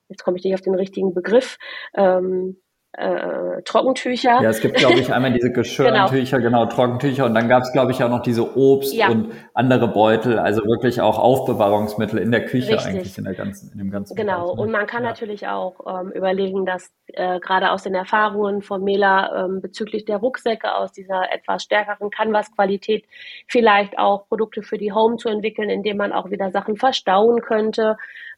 [0.09, 1.59] jetzt komme ich nicht auf den richtigen Begriff,
[1.95, 2.61] ähm,
[2.97, 4.41] äh, Trockentücher.
[4.43, 6.61] Ja, es gibt, glaube ich, einmal diese Geschirrtücher, genau.
[6.65, 9.09] genau, Trockentücher und dann gab es, glaube ich, auch noch diese Obst ja.
[9.09, 12.87] und andere Beutel, also wirklich auch Aufbewahrungsmittel in der Küche Richtig.
[12.87, 14.17] eigentlich in der ganzen, in dem ganzen.
[14.17, 14.45] Genau.
[14.45, 14.63] Bereich, ne?
[14.63, 15.11] Und man kann ja.
[15.11, 20.17] natürlich auch ähm, überlegen, dass äh, gerade aus den Erfahrungen von Mela ähm, bezüglich der
[20.17, 23.05] Rucksäcke aus dieser etwas stärkeren Canvas-Qualität
[23.47, 27.97] vielleicht auch Produkte für die Home zu entwickeln, indem man auch wieder Sachen verstauen könnte.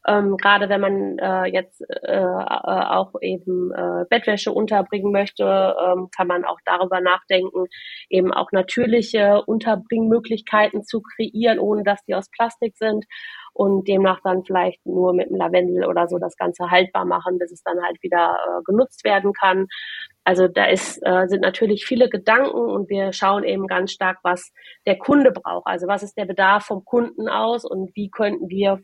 [0.09, 6.07] Ähm, gerade wenn man äh, jetzt äh, äh, auch eben äh, Bettwäsche unterbringen möchte, ähm,
[6.15, 7.65] kann man auch darüber nachdenken,
[8.09, 13.05] eben auch natürliche Unterbringmöglichkeiten zu kreieren, ohne dass die aus Plastik sind
[13.53, 17.51] und demnach dann vielleicht nur mit einem Lavendel oder so das Ganze haltbar machen, bis
[17.51, 19.67] es dann halt wieder äh, genutzt werden kann.
[20.23, 24.51] Also da ist, äh, sind natürlich viele Gedanken und wir schauen eben ganz stark, was
[24.87, 25.67] der Kunde braucht.
[25.67, 28.79] Also was ist der Bedarf vom Kunden aus und wie könnten wir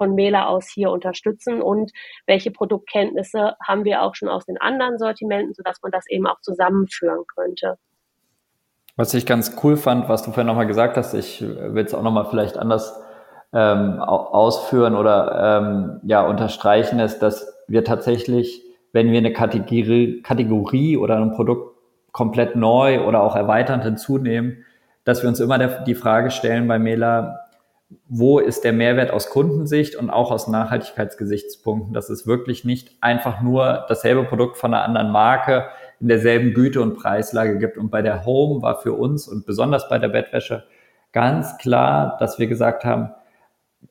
[0.00, 1.92] von Mela aus hier unterstützen und
[2.26, 6.40] welche Produktkenntnisse haben wir auch schon aus den anderen Sortimenten, sodass man das eben auch
[6.40, 7.76] zusammenführen könnte.
[8.96, 12.02] Was ich ganz cool fand, was du vorhin nochmal gesagt hast, ich will es auch
[12.02, 12.98] nochmal vielleicht anders
[13.52, 20.96] ähm, ausführen oder ähm, ja, unterstreichen, ist, dass wir tatsächlich, wenn wir eine Kategorie, Kategorie
[20.96, 21.76] oder ein Produkt
[22.10, 24.64] komplett neu oder auch erweiternd hinzunehmen,
[25.04, 27.49] dass wir uns immer der, die Frage stellen bei Mela,
[28.08, 33.40] wo ist der Mehrwert aus Kundensicht und auch aus Nachhaltigkeitsgesichtspunkten, dass es wirklich nicht einfach
[33.40, 35.66] nur dasselbe Produkt von einer anderen Marke
[36.00, 37.76] in derselben Güte und Preislage gibt.
[37.76, 40.64] Und bei der Home war für uns und besonders bei der Bettwäsche
[41.12, 43.10] ganz klar, dass wir gesagt haben,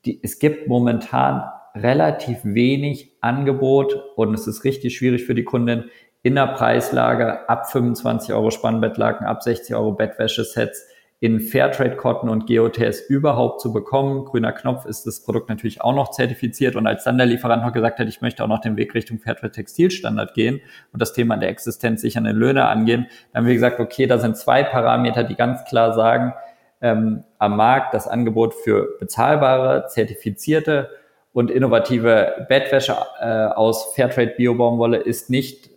[0.04, 5.84] die, es gibt momentan relativ wenig Angebot und es ist richtig schwierig für die Kundin
[6.22, 10.86] in der Preislage ab 25 Euro Spannbettlaken, ab 60 Euro Bettwäschesets
[11.22, 14.24] in Fairtrade Cotton und GOTS überhaupt zu bekommen.
[14.24, 17.74] Grüner Knopf ist das Produkt natürlich auch noch zertifiziert und als dann der Lieferant noch
[17.74, 21.36] gesagt hat, ich möchte auch noch den Weg Richtung Fairtrade Textilstandard gehen und das Thema
[21.36, 25.34] der Existenz sichernde Löhne angehen, dann haben wir gesagt, okay, da sind zwei Parameter, die
[25.34, 26.32] ganz klar sagen,
[26.80, 30.88] ähm, am Markt das Angebot für bezahlbare, zertifizierte
[31.34, 35.69] und innovative Bettwäsche äh, aus Fairtrade Biobaumwolle ist nicht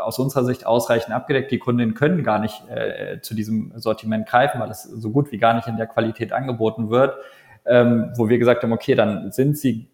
[0.00, 1.50] aus unserer Sicht ausreichend abgedeckt.
[1.50, 5.38] Die Kundinnen können gar nicht äh, zu diesem Sortiment greifen, weil es so gut wie
[5.38, 7.16] gar nicht in der Qualität angeboten wird.
[7.66, 9.90] Ähm, wo wir gesagt haben, okay, dann sind sie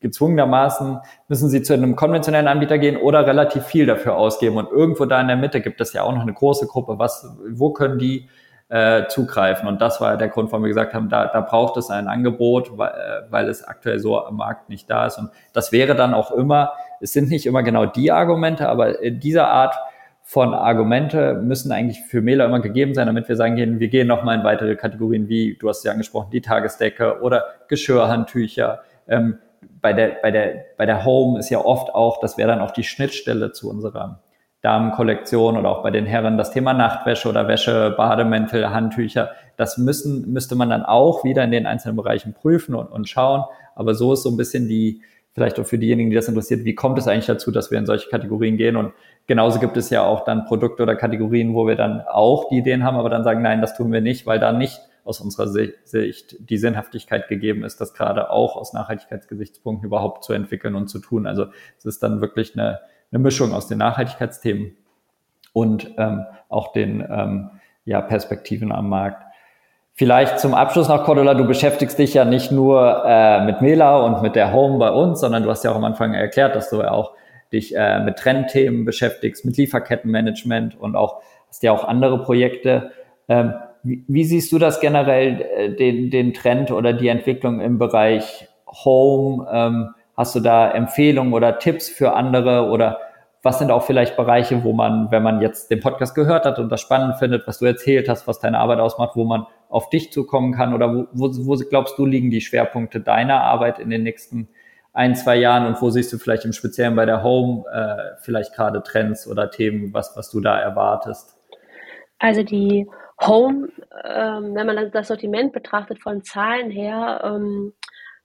[0.00, 4.56] gezwungenermaßen, müssen sie zu einem konventionellen Anbieter gehen oder relativ viel dafür ausgeben.
[4.56, 6.98] Und irgendwo da in der Mitte gibt es ja auch noch eine große Gruppe.
[6.98, 8.28] Was, wo können die
[8.68, 9.68] äh, zugreifen?
[9.68, 12.78] Und das war der Grund, warum wir gesagt haben, da, da braucht es ein Angebot,
[12.78, 15.18] weil, äh, weil es aktuell so am Markt nicht da ist.
[15.18, 19.20] Und das wäre dann auch immer es sind nicht immer genau die Argumente, aber in
[19.20, 19.74] dieser Art
[20.22, 24.06] von Argumente müssen eigentlich für Mailer immer gegeben sein, damit wir sagen gehen, wir gehen
[24.06, 28.80] nochmal in weitere Kategorien, wie du hast ja angesprochen, die Tagesdecke oder Geschirrhandtücher.
[29.08, 29.38] Ähm,
[29.80, 32.72] bei der, bei der, bei der Home ist ja oft auch, das wäre dann auch
[32.72, 34.20] die Schnittstelle zu unserer
[34.60, 39.30] Damenkollektion oder auch bei den Herren das Thema Nachtwäsche oder Wäsche, Bademäntel, Handtücher.
[39.56, 43.44] Das müssen, müsste man dann auch wieder in den einzelnen Bereichen prüfen und, und schauen.
[43.76, 45.00] Aber so ist so ein bisschen die,
[45.38, 47.86] vielleicht auch für diejenigen, die das interessiert, wie kommt es eigentlich dazu, dass wir in
[47.86, 48.76] solche Kategorien gehen?
[48.76, 48.92] Und
[49.26, 52.84] genauso gibt es ja auch dann Produkte oder Kategorien, wo wir dann auch die Ideen
[52.84, 56.36] haben, aber dann sagen, nein, das tun wir nicht, weil da nicht aus unserer Sicht
[56.38, 61.26] die Sinnhaftigkeit gegeben ist, das gerade auch aus Nachhaltigkeitsgesichtspunkten überhaupt zu entwickeln und zu tun.
[61.26, 61.46] Also
[61.78, 64.76] es ist dann wirklich eine, eine Mischung aus den Nachhaltigkeitsthemen
[65.54, 67.50] und ähm, auch den ähm,
[67.86, 69.24] ja, Perspektiven am Markt.
[69.98, 74.22] Vielleicht zum Abschluss noch, Cordula, du beschäftigst dich ja nicht nur äh, mit Mela und
[74.22, 76.76] mit der Home bei uns, sondern du hast ja auch am Anfang erklärt, dass du
[76.76, 77.14] ja auch
[77.52, 82.92] dich äh, mit Trendthemen beschäftigst, mit Lieferkettenmanagement und auch hast ja auch andere Projekte.
[83.28, 87.78] Ähm, wie, wie, siehst du das generell, äh, den, den Trend oder die Entwicklung im
[87.78, 88.46] Bereich
[88.84, 89.48] Home?
[89.50, 93.00] Ähm, hast du da Empfehlungen oder Tipps für andere oder
[93.42, 96.68] was sind auch vielleicht Bereiche, wo man, wenn man jetzt den Podcast gehört hat und
[96.70, 100.12] das spannend findet, was du erzählt hast, was deine Arbeit ausmacht, wo man auf dich
[100.12, 100.74] zukommen kann?
[100.74, 104.48] Oder wo, wo, wo glaubst du, liegen die Schwerpunkte deiner Arbeit in den nächsten
[104.92, 108.54] ein, zwei Jahren und wo siehst du vielleicht im Speziellen bei der Home äh, vielleicht
[108.54, 111.36] gerade Trends oder Themen, was, was du da erwartest?
[112.18, 112.88] Also die
[113.20, 113.68] Home,
[114.04, 117.72] ähm, wenn man das Sortiment betrachtet von Zahlen her, ähm,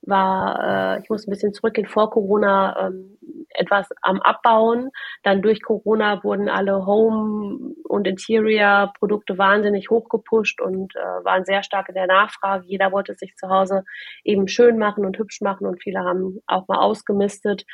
[0.06, 3.18] war, äh, ich muss ein bisschen zurückgehen, vor Corona ähm,
[3.50, 4.90] etwas am Abbauen.
[5.24, 11.90] Dann durch Corona wurden alle Home- und Interior-Produkte wahnsinnig hochgepusht und äh, waren sehr stark
[11.90, 12.66] in der Nachfrage.
[12.68, 13.84] Jeder wollte sich zu Hause
[14.24, 17.66] eben schön machen und hübsch machen und viele haben auch mal ausgemistet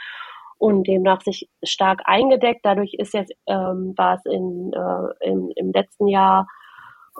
[0.57, 2.61] und demnach sich stark eingedeckt.
[2.63, 6.47] Dadurch ist jetzt, ähm, war es in, äh, im, im letzten Jahr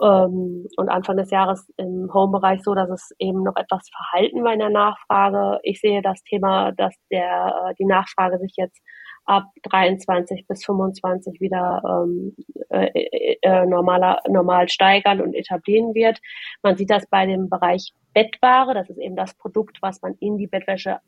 [0.02, 4.52] ähm, und Anfang des Jahres im Home-Bereich so, dass es eben noch etwas verhalten war
[4.52, 5.60] in der Nachfrage.
[5.62, 8.80] Ich sehe das Thema, dass der, äh, die Nachfrage sich jetzt
[9.24, 12.34] ab 23 bis 25 wieder ähm,
[12.70, 16.18] äh, äh, äh, normaler, normal steigern und etablieren wird.
[16.62, 20.36] Man sieht das bei dem Bereich Bettware, das ist eben das Produkt, was man in
[20.36, 20.98] die Bettwäsche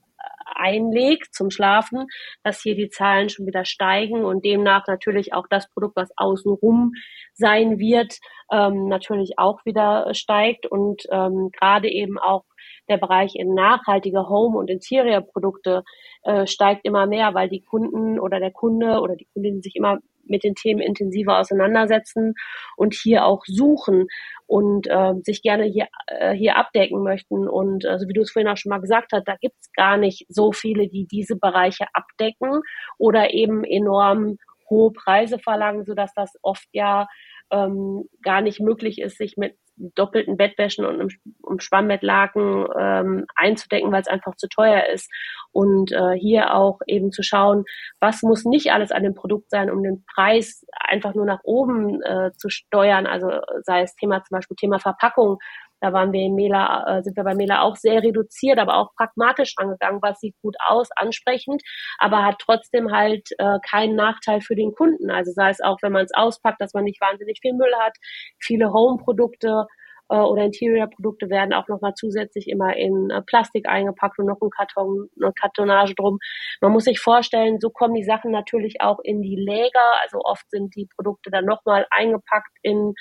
[0.55, 2.07] einlegt zum Schlafen,
[2.43, 6.93] dass hier die Zahlen schon wieder steigen und demnach natürlich auch das Produkt, was außenrum
[7.35, 8.19] sein wird,
[8.51, 12.45] ähm, natürlich auch wieder steigt und ähm, gerade eben auch
[12.89, 15.83] der Bereich in nachhaltige Home- und Interior-Produkte
[16.23, 19.99] äh, steigt immer mehr, weil die Kunden oder der Kunde oder die Kundin sich immer
[20.25, 22.35] mit den Themen intensiver auseinandersetzen
[22.77, 24.07] und hier auch suchen
[24.47, 27.49] und äh, sich gerne hier, äh, hier abdecken möchten.
[27.49, 29.97] Und also wie du es vorhin auch schon mal gesagt hast, da gibt es gar
[29.97, 32.63] nicht so viele, die diese Bereiche abdecken
[32.99, 34.37] oder eben enorm
[34.71, 37.07] hohe Preise verlangen, sodass das oft ja
[37.53, 44.01] ähm, gar nicht möglich ist, sich mit doppelten Bettwäschen und einem, Schwammbettlaken ähm, einzudecken, weil
[44.01, 45.11] es einfach zu teuer ist.
[45.53, 47.65] Und äh, hier auch eben zu schauen,
[48.01, 52.03] was muss nicht alles an dem Produkt sein, um den Preis einfach nur nach oben
[52.03, 53.07] äh, zu steuern.
[53.07, 53.29] Also
[53.63, 55.39] sei es Thema zum Beispiel Thema Verpackung.
[55.83, 58.95] Da waren wir in Mela, äh, sind wir bei Mela auch sehr reduziert, aber auch
[58.97, 61.61] pragmatisch angegangen, was sieht gut aus, ansprechend,
[61.99, 65.11] aber hat trotzdem halt äh, keinen Nachteil für den Kunden.
[65.11, 67.97] Also sei es auch, wenn man es auspackt, dass man nicht wahnsinnig viel Müll hat,
[68.39, 69.67] viele Home-Produkte
[70.09, 74.51] äh, oder Interior-Produkte werden auch nochmal zusätzlich immer in äh, Plastik eingepackt und noch ein
[74.51, 76.19] Karton, eine Kartonage drum.
[76.61, 80.01] Man muss sich vorstellen, so kommen die Sachen natürlich auch in die Läger.
[80.03, 82.95] Also oft sind die Produkte dann nochmal eingepackt in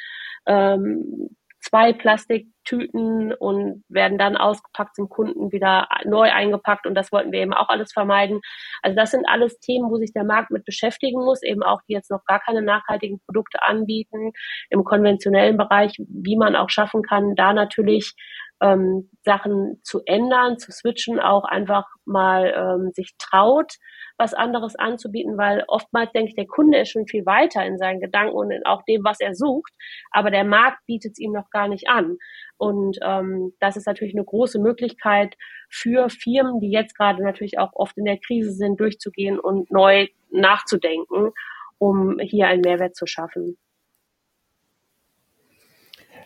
[0.48, 1.30] ähm,
[1.62, 7.40] zwei Plastiktüten und werden dann ausgepackt zum Kunden wieder neu eingepackt und das wollten wir
[7.40, 8.42] eben auch alles vermeiden.
[8.82, 11.94] Also das sind alles Themen, wo sich der Markt mit beschäftigen muss, eben auch die
[11.94, 14.32] jetzt noch gar keine nachhaltigen Produkte anbieten
[14.70, 18.14] im konventionellen Bereich, wie man auch schaffen kann, da natürlich
[18.62, 23.74] ähm, Sachen zu ändern, zu switchen, auch einfach mal ähm, sich traut,
[24.18, 28.00] was anderes anzubieten, weil oftmals denke ich, der Kunde ist schon viel weiter in seinen
[28.00, 29.74] Gedanken und in auch dem, was er sucht,
[30.12, 32.18] aber der Markt bietet es ihm noch gar nicht an.
[32.58, 35.36] Und ähm, das ist natürlich eine große Möglichkeit
[35.70, 40.08] für Firmen, die jetzt gerade natürlich auch oft in der Krise sind, durchzugehen und neu
[40.30, 41.32] nachzudenken,
[41.80, 43.58] um hier einen Mehrwert zu schaffen.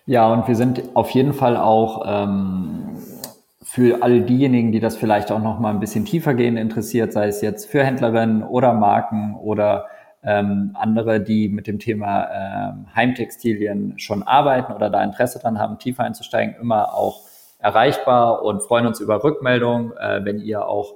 [0.08, 2.98] Ja, und wir sind auf jeden Fall auch ähm,
[3.63, 7.28] für all diejenigen, die das vielleicht auch noch mal ein bisschen tiefer gehen interessiert, sei
[7.28, 9.88] es jetzt für Händlerinnen oder Marken oder
[10.24, 15.80] ähm, andere, die mit dem Thema ähm, Heimtextilien schon arbeiten oder da Interesse dran haben,
[15.80, 17.22] tiefer einzusteigen, immer auch
[17.58, 20.96] erreichbar und freuen uns über Rückmeldungen, äh, wenn ihr auch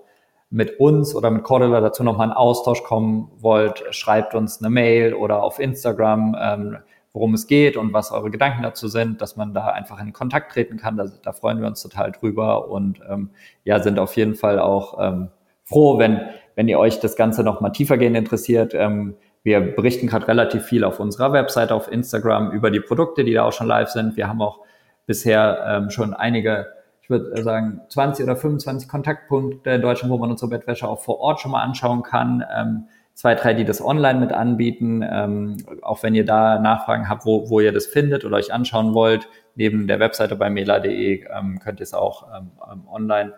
[0.51, 5.15] mit uns oder mit Cordula dazu nochmal einen Austausch kommen wollt, schreibt uns eine Mail
[5.15, 6.35] oder auf Instagram.
[6.39, 6.77] Ähm,
[7.13, 10.51] worum es geht und was eure Gedanken dazu sind, dass man da einfach in Kontakt
[10.51, 10.97] treten kann.
[10.97, 13.31] Da, da freuen wir uns total drüber und ähm,
[13.63, 15.29] ja, sind auf jeden Fall auch ähm,
[15.63, 16.21] froh, wenn,
[16.55, 18.73] wenn ihr euch das Ganze noch mal tiefergehend interessiert.
[18.73, 23.33] Ähm, wir berichten gerade relativ viel auf unserer Webseite, auf Instagram über die Produkte, die
[23.33, 24.17] da auch schon live sind.
[24.17, 24.59] Wir haben auch
[25.05, 26.67] bisher ähm, schon einige,
[27.01, 31.19] ich würde sagen, 20 oder 25 Kontaktpunkte in Deutschland, wo man unsere Bettwäsche auch vor
[31.19, 32.43] Ort schon mal anschauen kann.
[32.55, 32.87] Ähm,
[33.19, 35.03] zwei, drei, die das online mit anbieten.
[35.03, 38.93] Ähm, auch wenn ihr da Nachfragen habt, wo, wo ihr das findet oder euch anschauen
[38.93, 43.33] wollt, neben der Webseite bei mela.de ähm, könnt ihr es auch ähm, ähm, online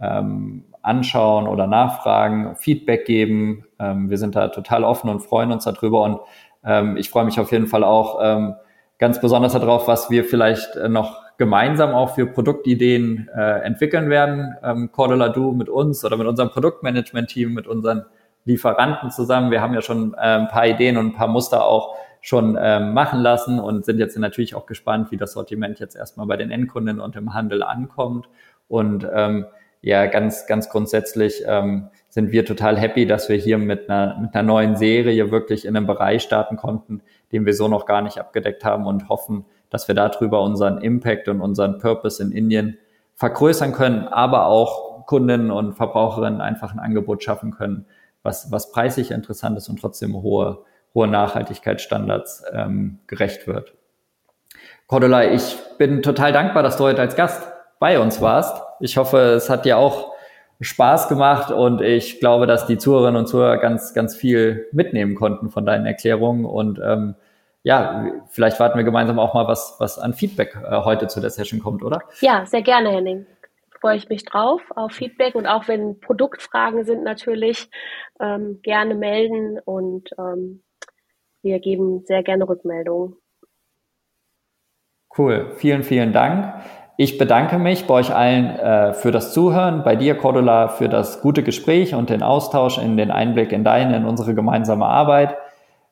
[0.00, 3.66] ähm, anschauen oder nachfragen, Feedback geben.
[3.78, 6.20] Ähm, wir sind da total offen und freuen uns darüber und
[6.64, 8.54] ähm, ich freue mich auf jeden Fall auch ähm,
[8.96, 14.56] ganz besonders darauf, was wir vielleicht äh, noch gemeinsam auch für Produktideen äh, entwickeln werden.
[14.64, 18.06] Ähm, Cordula Du mit uns oder mit unserem Produktmanagement-Team, mit unseren
[18.46, 19.50] Lieferanten zusammen.
[19.50, 22.94] Wir haben ja schon äh, ein paar Ideen und ein paar Muster auch schon ähm,
[22.94, 26.50] machen lassen und sind jetzt natürlich auch gespannt, wie das Sortiment jetzt erstmal bei den
[26.50, 28.28] Endkunden und im Handel ankommt.
[28.68, 29.46] Und ähm,
[29.82, 34.34] ja, ganz, ganz grundsätzlich ähm, sind wir total happy, dass wir hier mit einer, mit
[34.34, 38.18] einer neuen Serie wirklich in einem Bereich starten konnten, den wir so noch gar nicht
[38.18, 42.78] abgedeckt haben und hoffen, dass wir darüber unseren Impact und unseren Purpose in Indien
[43.14, 47.86] vergrößern können, aber auch Kunden und Verbraucherinnen einfach ein Angebot schaffen können,
[48.26, 50.64] was, was preislich interessant ist und trotzdem hohe,
[50.94, 53.72] hohe Nachhaltigkeitsstandards ähm, gerecht wird.
[54.86, 57.42] Cordula, ich bin total dankbar, dass du heute als Gast
[57.78, 58.62] bei uns warst.
[58.80, 60.12] Ich hoffe, es hat dir auch
[60.60, 65.50] Spaß gemacht und ich glaube, dass die Zuhörerinnen und Zuhörer ganz, ganz viel mitnehmen konnten
[65.50, 67.14] von deinen Erklärungen und ähm,
[67.62, 71.30] ja, vielleicht warten wir gemeinsam auch mal, was, was an Feedback äh, heute zu der
[71.30, 72.00] Session kommt, oder?
[72.20, 73.26] Ja, sehr gerne, Henning.
[73.86, 77.70] Freue ich mich drauf auf Feedback und auch wenn Produktfragen sind natürlich
[78.18, 80.64] ähm, gerne melden und ähm,
[81.40, 83.14] wir geben sehr gerne Rückmeldungen.
[85.16, 86.64] Cool, vielen, vielen Dank.
[86.96, 91.20] Ich bedanke mich bei euch allen äh, für das Zuhören, bei dir, Cordula, für das
[91.20, 95.36] gute Gespräch und den Austausch in den Einblick in deine, in unsere gemeinsame Arbeit.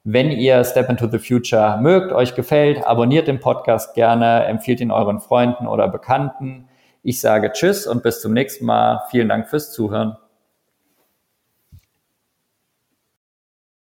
[0.02, 4.90] Wenn ihr Step into the Future mögt, euch gefällt, abonniert den Podcast gerne, empfiehlt ihn
[4.90, 6.66] euren Freunden oder Bekannten.
[7.06, 9.02] Ich sage Tschüss und bis zum nächsten Mal.
[9.10, 10.16] Vielen Dank fürs Zuhören.